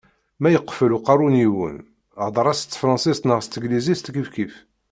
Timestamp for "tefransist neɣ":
2.65-3.39